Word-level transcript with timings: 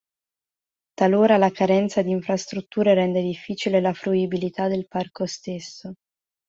Talora 0.95 1.37
la 1.37 1.51
carenza 1.51 2.01
di 2.01 2.09
infrastrutture 2.09 2.95
rende 2.95 3.21
difficile 3.21 3.79
la 3.79 3.93
fruibilità 3.93 4.67
del 4.67 4.87
parco 4.87 5.27
stesso. 5.27 5.93